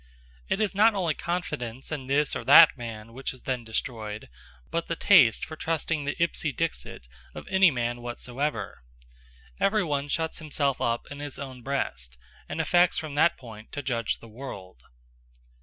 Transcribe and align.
It 0.49 0.59
is 0.59 0.73
not 0.73 0.95
only 0.95 1.13
confidence 1.13 1.91
in 1.91 2.07
this 2.07 2.35
or 2.35 2.43
that 2.45 2.75
man 2.75 3.13
which 3.13 3.33
is 3.33 3.43
then 3.43 3.63
destroyed, 3.63 4.29
but 4.71 4.87
the 4.87 4.95
taste 4.95 5.45
for 5.45 5.55
trusting 5.55 6.05
the 6.05 6.15
ipse 6.19 6.41
dixit 6.55 7.07
of 7.35 7.47
any 7.49 7.69
man 7.69 8.01
whatsoever. 8.01 8.81
Everyone 9.59 10.07
shuts 10.07 10.39
himself 10.39 10.81
up 10.81 11.05
in 11.11 11.19
his 11.19 11.37
own 11.37 11.61
breast, 11.61 12.17
and 12.49 12.59
affects 12.59 12.97
from 12.97 13.13
that 13.13 13.37
point 13.37 13.71
to 13.73 13.83
judge 13.83 14.17
the 14.17 14.27
world. 14.27 14.81